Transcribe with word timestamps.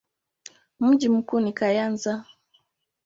Mji 0.79 1.09
mkuu 1.09 1.39
ni 1.39 1.53
Kayanza. 1.53 2.25